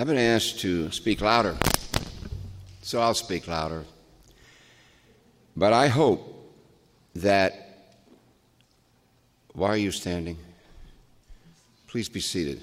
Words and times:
I've 0.00 0.06
been 0.06 0.16
asked 0.16 0.60
to 0.60 0.90
speak 0.92 1.20
louder, 1.20 1.54
so 2.80 3.02
I'll 3.02 3.12
speak 3.12 3.46
louder. 3.46 3.84
But 5.54 5.74
I 5.74 5.88
hope 5.88 6.56
that. 7.16 7.98
Why 9.52 9.68
are 9.68 9.76
you 9.76 9.90
standing? 9.90 10.38
Please 11.86 12.08
be 12.08 12.20
seated. 12.20 12.62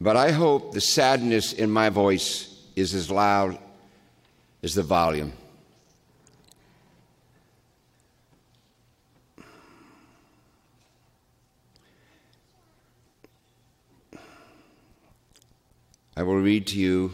But 0.00 0.16
I 0.16 0.32
hope 0.32 0.72
the 0.72 0.80
sadness 0.80 1.52
in 1.52 1.70
my 1.70 1.88
voice 1.88 2.64
is 2.74 2.94
as 2.94 3.08
loud 3.08 3.56
as 4.60 4.74
the 4.74 4.82
volume. 4.82 5.34
I 16.18 16.22
will 16.22 16.40
read 16.40 16.66
to 16.68 16.78
you 16.78 17.12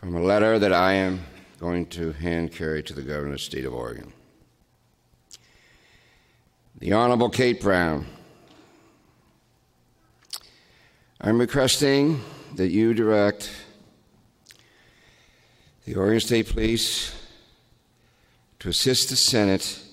from 0.00 0.16
a 0.16 0.20
letter 0.20 0.58
that 0.58 0.72
I 0.72 0.94
am 0.94 1.20
going 1.60 1.86
to 1.90 2.10
hand 2.10 2.50
carry 2.50 2.82
to 2.82 2.92
the 2.92 3.02
governor 3.02 3.26
of 3.26 3.32
the 3.34 3.38
state 3.38 3.64
of 3.64 3.72
Oregon. 3.72 4.12
The 6.80 6.92
Honorable 6.92 7.30
Kate 7.30 7.60
Brown. 7.60 8.06
I'm 11.20 11.38
requesting 11.38 12.20
that 12.56 12.70
you 12.70 12.94
direct 12.94 13.52
the 15.84 15.94
Oregon 15.94 16.18
State 16.18 16.48
Police 16.48 17.14
to 18.58 18.70
assist 18.70 19.10
the 19.10 19.16
Senate 19.16 19.84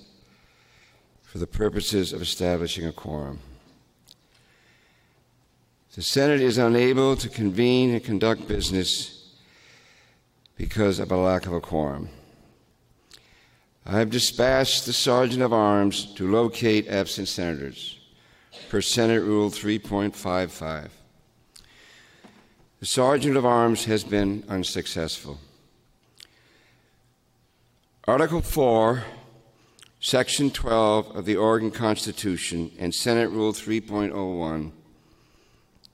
for 1.22 1.38
the 1.38 1.46
purposes 1.46 2.13
of 2.13 2.24
establishing 2.24 2.88
a 2.88 2.91
quorum. 2.91 3.41
The 5.95 6.02
Senate 6.02 6.41
is 6.41 6.58
unable 6.58 7.16
to 7.16 7.30
convene 7.30 7.91
and 7.94 8.04
conduct 8.04 8.49
business 8.49 9.32
because 10.57 10.99
of 10.99 11.10
a 11.10 11.15
lack 11.15 11.46
of 11.46 11.54
a 11.54 11.62
quorum. 11.62 12.10
I 13.85 13.99
have 13.99 14.10
dispatched 14.10 14.85
the 14.85 14.91
Sergeant 14.91 15.41
of 15.41 15.54
Arms 15.54 16.13
to 16.16 16.29
locate 16.29 16.90
absent 16.90 17.29
senators 17.29 17.98
per 18.68 18.82
Senate 18.82 19.21
Rule 19.21 19.49
3.55. 19.49 20.90
The 22.82 22.85
Sergeant 22.85 23.38
of 23.38 23.46
Arms 23.46 23.85
has 23.85 24.04
been 24.04 24.43
unsuccessful. 24.49 25.40
Article 28.05 28.41
4, 28.41 29.01
Section 30.01 30.51
12 30.51 31.16
of 31.16 31.23
the 31.23 31.38
Oregon 31.38 31.71
Constitution 31.71 32.71
and 32.77 32.93
Senate 32.93 33.29
Rule 33.29 33.54
3.01 33.54 34.73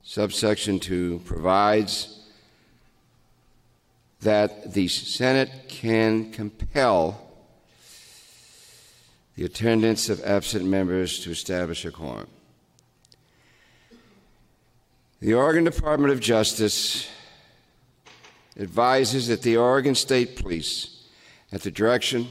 subsection 0.03 0.79
2 0.79 1.21
provides 1.25 2.19
that 4.21 4.73
the 4.73 4.87
Senate 4.87 5.49
can 5.67 6.31
compel 6.31 7.31
the 9.35 9.45
attendance 9.45 10.09
of 10.09 10.23
absent 10.23 10.65
members 10.65 11.19
to 11.19 11.31
establish 11.31 11.85
a 11.85 11.91
quorum. 11.91 12.27
The 15.19 15.33
Oregon 15.33 15.63
Department 15.63 16.11
of 16.11 16.19
Justice 16.19 17.07
advises 18.59 19.27
that 19.27 19.43
the 19.43 19.57
Oregon 19.57 19.95
State 19.95 20.35
Police, 20.35 21.03
at 21.51 21.61
the 21.61 21.71
direction 21.71 22.27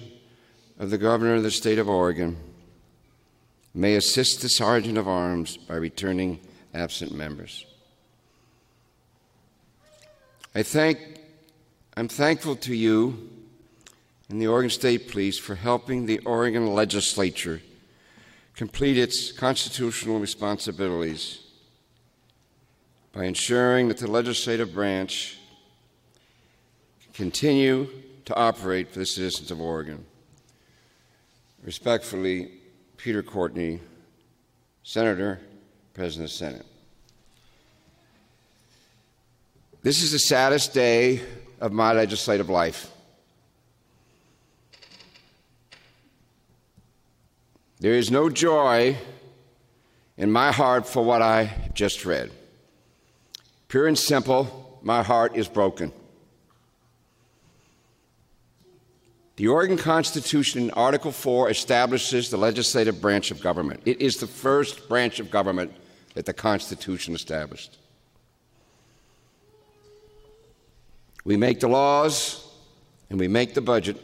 of 0.78 0.90
the 0.90 0.98
Governor 0.98 1.36
of 1.36 1.42
the 1.42 1.50
State 1.50 1.78
of 1.78 1.88
Oregon, 1.88 2.36
may 3.74 3.94
assist 3.94 4.42
the 4.42 4.48
Sergeant 4.48 4.98
of 4.98 5.08
Arms 5.08 5.56
by 5.56 5.76
returning 5.76 6.40
absent 6.74 7.12
members. 7.12 7.66
I 10.54 10.62
thank, 10.62 10.98
I'm 11.96 12.08
thankful 12.08 12.56
to 12.56 12.74
you 12.74 13.30
and 14.28 14.40
the 14.40 14.46
Oregon 14.46 14.70
State 14.70 15.10
Police 15.10 15.38
for 15.38 15.56
helping 15.56 16.06
the 16.06 16.20
Oregon 16.20 16.68
legislature 16.68 17.60
complete 18.54 18.96
its 18.96 19.32
constitutional 19.32 20.20
responsibilities 20.20 21.40
by 23.12 23.24
ensuring 23.24 23.88
that 23.88 23.98
the 23.98 24.10
legislative 24.10 24.72
branch 24.72 25.38
continue 27.12 27.88
to 28.24 28.36
operate 28.36 28.92
for 28.92 29.00
the 29.00 29.06
citizens 29.06 29.50
of 29.50 29.60
Oregon. 29.60 30.04
Respectfully, 31.64 32.52
Peter 32.96 33.22
Courtney, 33.22 33.80
Senator, 34.84 35.40
President 35.94 36.26
of 36.26 36.30
the 36.30 36.36
Senate. 36.36 36.66
This 39.82 40.02
is 40.02 40.12
the 40.12 40.18
saddest 40.18 40.74
day 40.74 41.20
of 41.60 41.72
my 41.72 41.92
legislative 41.92 42.48
life. 42.48 42.90
There 47.80 47.94
is 47.94 48.10
no 48.10 48.28
joy 48.28 48.98
in 50.18 50.30
my 50.30 50.52
heart 50.52 50.86
for 50.86 51.02
what 51.02 51.22
I 51.22 51.70
just 51.72 52.04
read. 52.04 52.30
Pure 53.68 53.86
and 53.86 53.98
simple, 53.98 54.78
my 54.82 55.02
heart 55.02 55.34
is 55.34 55.48
broken. 55.48 55.92
The 59.40 59.48
Oregon 59.48 59.78
Constitution, 59.78 60.64
in 60.64 60.70
Article 60.72 61.10
4, 61.10 61.48
establishes 61.48 62.28
the 62.28 62.36
legislative 62.36 63.00
branch 63.00 63.30
of 63.30 63.40
government. 63.40 63.80
It 63.86 64.02
is 64.02 64.18
the 64.18 64.26
first 64.26 64.86
branch 64.86 65.18
of 65.18 65.30
government 65.30 65.72
that 66.12 66.26
the 66.26 66.34
Constitution 66.34 67.14
established. 67.14 67.78
We 71.24 71.38
make 71.38 71.60
the 71.60 71.68
laws 71.68 72.52
and 73.08 73.18
we 73.18 73.28
make 73.28 73.54
the 73.54 73.62
budget 73.62 73.96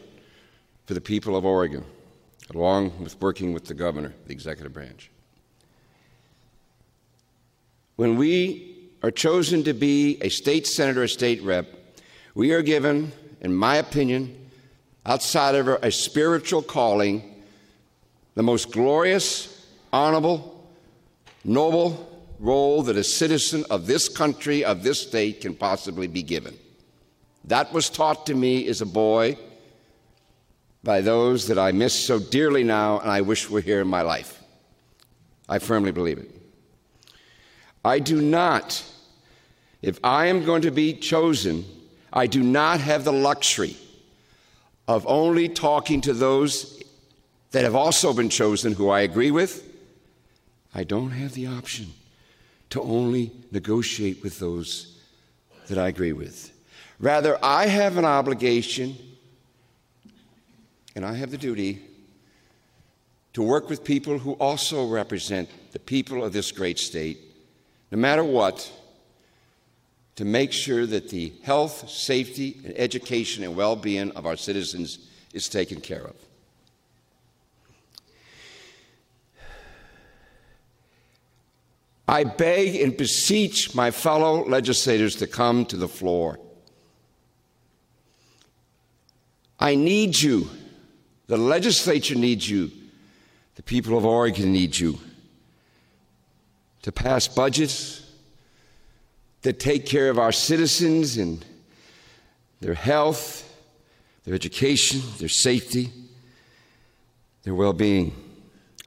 for 0.87 0.95
the 0.95 1.03
people 1.03 1.37
of 1.37 1.45
Oregon, 1.45 1.85
along 2.55 2.99
with 2.99 3.21
working 3.21 3.53
with 3.53 3.67
the 3.67 3.75
governor, 3.75 4.15
the 4.25 4.33
executive 4.33 4.73
branch. 4.73 5.11
When 7.97 8.17
we 8.17 8.89
are 9.03 9.11
chosen 9.11 9.65
to 9.65 9.75
be 9.75 10.17
a 10.23 10.31
state 10.31 10.67
senator 10.67 11.03
or 11.03 11.09
state 11.09 11.43
rep, 11.43 11.67
we 12.35 12.53
are 12.53 12.63
given, 12.63 13.13
in 13.43 13.55
my 13.55 13.77
opinion, 13.77 14.45
outside 15.07 15.55
of 15.55 15.69
a 15.69 15.91
spiritual 15.91 16.63
calling, 16.63 17.23
the 18.35 18.43
most 18.43 18.73
glorious, 18.73 19.67
honorable, 19.93 20.69
noble 21.45 22.13
role 22.41 22.83
that 22.83 22.97
a 22.97 23.05
citizen 23.05 23.65
of 23.71 23.87
this 23.87 24.09
country, 24.09 24.65
of 24.65 24.83
this 24.83 25.01
state, 25.01 25.41
can 25.41 25.55
possibly 25.55 26.09
be 26.09 26.23
given. 26.23 26.59
That 27.45 27.73
was 27.73 27.89
taught 27.89 28.27
to 28.27 28.35
me 28.35 28.67
as 28.67 28.81
a 28.81 28.87
boy 28.87 29.39
by 30.83 31.01
those 31.01 31.47
that 31.47 31.59
I 31.59 31.71
miss 31.73 31.95
so 31.95 32.19
dearly 32.19 32.65
now 32.65 32.99
and 32.99 33.11
I 33.11 33.21
wish 33.21 33.49
were 33.49 33.61
here 33.61 33.81
in 33.81 33.89
my 33.89 34.03
life. 34.03 34.43
I 35.49 35.61
firmly 35.61 35.93
believe 35.93 36.19
it. 36.19 36.31
I 37.85 38.01
do 38.01 38.21
not, 38.21 38.85
if 39.81 40.01
I 40.03 40.27
am 40.27 40.45
going 40.45 40.63
to 40.63 40.73
be 40.73 40.95
chosen, 40.95 41.65
I 42.13 42.27
do 42.27 42.43
not 42.43 42.81
have 42.81 43.05
the 43.05 43.13
luxury 43.13 43.77
of 44.89 45.07
only 45.07 45.49
talking 45.49 46.01
to 46.03 46.13
those 46.13 46.83
that 47.51 47.65
have 47.65 47.75
also 47.75 48.13
been 48.13 48.29
chosen 48.29 48.73
who 48.73 48.89
I 48.89 49.01
agree 49.01 49.31
with. 49.31 49.67
I 50.75 50.85
don't 50.85 51.11
have 51.11 51.33
the 51.33 51.47
option 51.47 51.93
to 52.71 52.83
only 52.83 53.33
negotiate 53.51 54.23
with 54.23 54.39
those 54.39 54.99
that 55.69 55.79
I 55.79 55.89
agree 55.89 56.13
with. 56.13 56.53
Rather, 56.99 57.39
I 57.43 57.67
have 57.67 57.97
an 57.97 58.05
obligation 58.05 58.97
and 60.95 61.05
I 61.05 61.15
have 61.15 61.31
the 61.31 61.39
duty 61.39 61.83
to 63.35 63.43
work 63.43 63.69
with 63.69 63.85
people 63.85 64.19
who 64.19 64.33
also 64.33 64.89
represent 64.89 65.49
the 65.73 65.79
people 65.79 66.25
of 66.25 66.33
this 66.33 66.53
great 66.53 66.79
state, 66.79 67.19
no 67.91 67.99
matter 67.99 68.25
what, 68.25 68.73
to 70.17 70.25
make 70.25 70.51
sure 70.51 70.87
that 70.87 71.11
the 71.11 71.33
health, 71.43 71.89
safety, 71.91 72.59
and 72.65 72.75
education 72.77 73.45
and 73.45 73.55
well 73.55 73.77
being 73.77 74.11
of 74.13 74.27
our 74.27 74.37
citizens 74.37 74.99
is 75.33 75.49
taken 75.49 75.81
care 75.81 76.03
of. 76.03 76.17
I 82.09 82.25
beg 82.25 82.77
and 82.77 82.97
beseech 82.97 83.75
my 83.75 83.91
fellow 83.91 84.47
legislators 84.47 85.17
to 85.17 85.27
come 85.27 85.67
to 85.67 85.77
the 85.77 85.89
floor. 85.89 86.39
I 89.59 89.75
need 89.75 90.21
you. 90.21 90.49
The 91.27 91.37
legislature 91.37 92.15
needs 92.15 92.49
you. 92.49 92.71
The 93.57 93.63
people 93.63 93.99
of 93.99 94.05
Oregon 94.05 94.53
need 94.53 94.79
you 94.79 94.99
to 96.83 96.93
pass 96.93 97.27
budgets 97.27 98.06
that 99.47 99.61
take 99.61 99.87
care 99.87 100.11
of 100.11 100.19
our 100.19 100.33
citizens 100.33 101.19
and 101.19 101.45
their 102.61 102.75
health, 102.75 103.49
their 104.25 104.35
education, 104.35 105.01
their 105.19 105.29
safety, 105.29 105.93
their 107.45 107.55
well 107.55 107.73
being. 107.73 108.13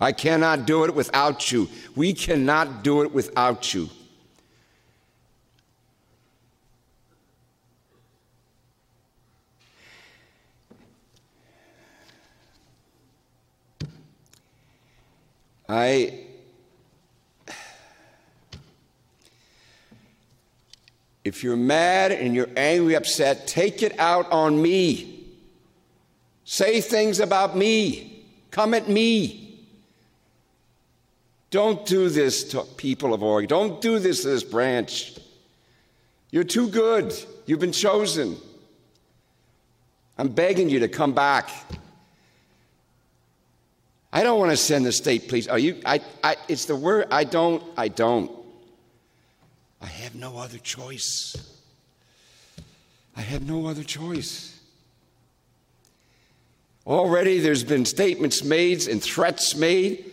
I 0.01 0.11
cannot 0.11 0.65
do 0.65 0.83
it 0.83 0.93
without 0.93 1.49
you. 1.49 1.69
We 1.95 2.11
cannot 2.13 2.83
do 2.83 3.03
it 3.03 3.13
without 3.13 3.73
you. 3.73 3.89
I 15.69 16.28
if 21.29 21.43
you're 21.43 21.55
mad 21.55 22.11
and 22.11 22.33
you're 22.33 22.49
angry, 22.57 22.95
upset, 22.95 23.45
take 23.45 23.83
it 23.83 23.97
out 23.99 24.31
on 24.31 24.59
me. 24.59 25.27
Say 26.43 26.81
things 26.81 27.19
about 27.19 27.55
me. 27.55 28.25
Come 28.49 28.73
at 28.73 28.89
me. 28.89 29.59
Don't 31.51 31.85
do 31.85 32.09
this 32.09 32.45
to 32.45 32.63
people 32.77 33.13
of 33.13 33.21
Oregon. 33.21 33.47
Don't 33.47 33.79
do 33.79 33.99
this 33.99 34.23
to 34.23 34.29
this 34.29 34.43
branch. 34.43 35.19
You're 36.31 36.43
too 36.43 36.67
good. 36.67 37.13
You've 37.45 37.59
been 37.59 37.71
chosen. 37.71 38.35
I'm 40.17 40.29
begging 40.29 40.67
you 40.67 40.79
to 40.79 40.87
come 40.87 41.13
back. 41.13 41.51
I 44.11 44.23
don't 44.23 44.39
want 44.39 44.49
to 44.49 44.57
send 44.57 44.83
the 44.83 44.91
state 44.91 45.27
police. 45.27 45.47
Are 45.47 45.59
you? 45.59 45.79
I, 45.85 46.01
I, 46.23 46.37
it's 46.47 46.65
the 46.65 46.75
word. 46.75 47.05
I 47.11 47.23
don't. 47.23 47.61
I 47.77 47.87
don't. 47.87 48.38
I 49.81 49.85
have 49.85 50.15
no 50.15 50.37
other 50.37 50.57
choice. 50.57 51.35
I 53.15 53.21
have 53.21 53.47
no 53.47 53.67
other 53.67 53.83
choice. 53.83 54.59
Already 56.85 57.39
there's 57.39 57.63
been 57.63 57.85
statements 57.85 58.43
made 58.43 58.87
and 58.87 59.01
threats 59.01 59.55
made 59.55 60.05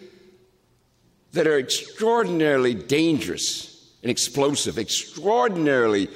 that 1.33 1.47
are 1.47 1.59
extraordinarily 1.59 2.75
dangerous 2.75 3.93
and 4.03 4.11
explosive, 4.11 4.79
extraordinarily 4.79 6.09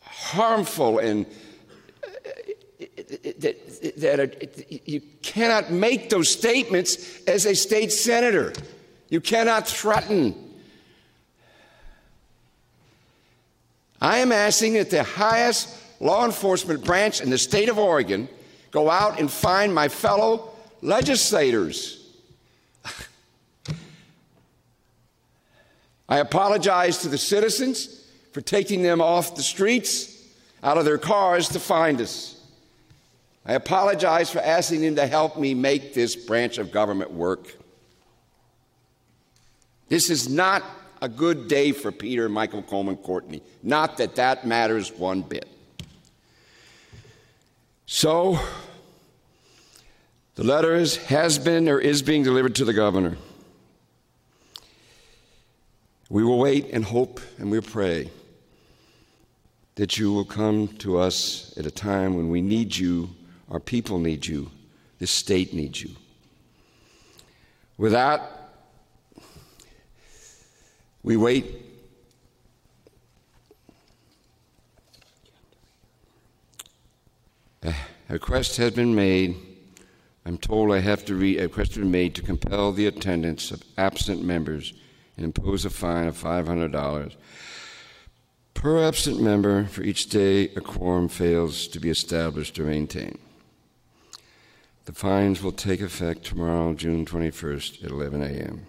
harmful 0.00 0.98
and 0.98 1.26
uh, 2.04 2.08
that, 3.38 3.94
that 3.96 4.20
are, 4.20 4.30
you 4.68 5.00
cannot 5.22 5.70
make 5.70 6.10
those 6.10 6.28
statements 6.28 7.22
as 7.26 7.46
a 7.46 7.54
state 7.54 7.92
senator. 7.92 8.52
You 9.08 9.20
cannot 9.20 9.66
threaten. 9.66 10.47
I 14.00 14.18
am 14.18 14.32
asking 14.32 14.74
that 14.74 14.90
the 14.90 15.02
highest 15.02 15.68
law 16.00 16.24
enforcement 16.24 16.84
branch 16.84 17.20
in 17.20 17.30
the 17.30 17.38
state 17.38 17.68
of 17.68 17.78
Oregon 17.78 18.28
go 18.70 18.90
out 18.90 19.18
and 19.18 19.30
find 19.30 19.74
my 19.74 19.88
fellow 19.88 20.50
legislators. 20.82 21.94
I 26.08 26.18
apologize 26.18 26.98
to 26.98 27.08
the 27.08 27.18
citizens 27.18 28.06
for 28.32 28.40
taking 28.40 28.82
them 28.82 29.00
off 29.00 29.34
the 29.34 29.42
streets, 29.42 30.14
out 30.62 30.78
of 30.78 30.84
their 30.84 30.98
cars 30.98 31.48
to 31.50 31.60
find 31.60 32.00
us. 32.00 32.40
I 33.44 33.54
apologize 33.54 34.30
for 34.30 34.40
asking 34.40 34.82
them 34.82 34.96
to 34.96 35.06
help 35.06 35.38
me 35.38 35.54
make 35.54 35.94
this 35.94 36.14
branch 36.14 36.58
of 36.58 36.70
government 36.70 37.10
work. 37.10 37.56
This 39.88 40.10
is 40.10 40.28
not 40.28 40.62
a 41.00 41.08
good 41.08 41.48
day 41.48 41.72
for 41.72 41.92
Peter, 41.92 42.28
Michael 42.28 42.62
Coleman, 42.62 42.96
Courtney. 42.96 43.42
Not 43.62 43.96
that 43.98 44.16
that 44.16 44.46
matters 44.46 44.92
one 44.92 45.22
bit. 45.22 45.46
So, 47.86 48.38
the 50.34 50.44
letter 50.44 50.74
is, 50.74 50.96
has 51.06 51.38
been 51.38 51.68
or 51.68 51.80
is 51.80 52.02
being 52.02 52.22
delivered 52.22 52.54
to 52.56 52.64
the 52.64 52.74
governor. 52.74 53.16
We 56.10 56.24
will 56.24 56.38
wait 56.38 56.70
and 56.72 56.84
hope 56.84 57.20
and 57.38 57.50
we'll 57.50 57.62
pray 57.62 58.10
that 59.74 59.98
you 59.98 60.12
will 60.12 60.24
come 60.24 60.68
to 60.78 60.98
us 60.98 61.54
at 61.56 61.66
a 61.66 61.70
time 61.70 62.16
when 62.16 62.30
we 62.30 62.40
need 62.40 62.76
you 62.76 63.10
our 63.50 63.60
people 63.60 63.98
need 63.98 64.26
you. 64.26 64.50
This 64.98 65.10
state 65.10 65.54
needs 65.54 65.82
you. 65.82 65.90
With 67.76 67.92
that, 67.92 68.37
we 71.02 71.16
wait. 71.16 71.64
A 77.62 77.74
request 78.08 78.56
has 78.56 78.72
been 78.72 78.94
made. 78.94 79.36
I'm 80.24 80.38
told 80.38 80.72
I 80.72 80.80
have 80.80 81.04
to 81.06 81.14
read 81.14 81.38
a 81.38 81.42
request 81.42 81.72
has 81.72 81.78
been 81.78 81.90
made 81.90 82.14
to 82.14 82.22
compel 82.22 82.72
the 82.72 82.86
attendance 82.86 83.50
of 83.50 83.62
absent 83.76 84.22
members 84.22 84.72
and 85.16 85.24
impose 85.24 85.64
a 85.64 85.70
fine 85.70 86.06
of 86.06 86.16
$500 86.16 87.16
per 88.58 88.82
absent 88.82 89.20
member 89.20 89.66
for 89.66 89.82
each 89.82 90.08
day 90.08 90.48
a 90.56 90.60
quorum 90.60 91.08
fails 91.08 91.68
to 91.68 91.78
be 91.78 91.90
established 91.90 92.58
or 92.58 92.64
maintained. 92.64 93.20
The 94.84 94.92
fines 94.92 95.40
will 95.40 95.52
take 95.52 95.80
effect 95.80 96.24
tomorrow, 96.24 96.74
June 96.74 97.06
21st 97.06 97.84
at 97.84 97.90
11 97.92 98.20
a.m. 98.20 98.66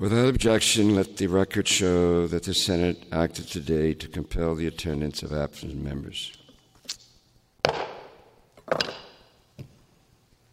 Without 0.00 0.28
objection, 0.28 0.96
let 0.96 1.18
the 1.18 1.28
record 1.28 1.68
show 1.68 2.26
that 2.26 2.42
the 2.42 2.54
Senate 2.54 3.04
acted 3.12 3.46
today 3.46 3.94
to 3.94 4.08
compel 4.08 4.56
the 4.56 4.66
attendance 4.66 5.22
of 5.22 5.32
absent 5.32 5.76
members. 5.76 6.32